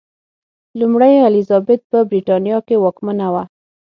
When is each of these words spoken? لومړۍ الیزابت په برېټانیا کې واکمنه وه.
لومړۍ 0.79 1.13
الیزابت 1.29 1.81
په 1.91 1.97
برېټانیا 2.09 2.57
کې 2.67 2.75
واکمنه 2.83 3.27
وه. 3.33 3.43